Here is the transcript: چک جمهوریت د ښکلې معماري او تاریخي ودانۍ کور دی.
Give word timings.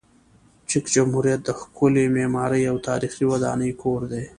چک 0.69 0.85
جمهوریت 0.95 1.39
د 1.43 1.49
ښکلې 1.59 2.05
معماري 2.15 2.61
او 2.71 2.77
تاریخي 2.89 3.23
ودانۍ 3.27 3.71
کور 3.81 4.01
دی. 4.11 4.23